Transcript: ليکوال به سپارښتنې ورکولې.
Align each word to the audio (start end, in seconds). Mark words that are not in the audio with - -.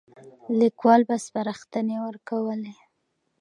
ليکوال 0.59 1.01
به 1.07 1.15
سپارښتنې 1.25 1.97
ورکولې. 2.05 2.73